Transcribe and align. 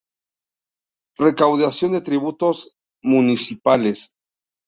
Recaudación 1.19 1.91
de 1.91 2.01
tributos 2.01 2.75
municipales. 3.03 4.15